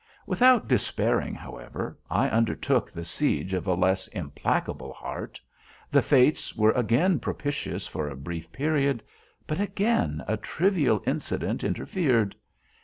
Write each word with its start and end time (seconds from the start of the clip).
Without 0.25 0.67
despairing, 0.67 1.35
however, 1.35 1.95
I 2.09 2.27
undertook 2.27 2.89
the 2.91 3.05
siege 3.05 3.53
of 3.53 3.67
a 3.67 3.75
less 3.75 4.07
implacable 4.07 4.93
heart. 4.93 5.39
The 5.91 6.01
fates 6.01 6.55
were 6.55 6.71
again 6.71 7.19
propitious 7.19 7.85
for 7.85 8.09
a 8.09 8.15
brief 8.15 8.51
period, 8.51 9.03
but 9.45 9.59
again 9.61 10.23
a 10.27 10.37
trivial 10.37 11.03
incident 11.05 11.63
interfered. 11.63 12.35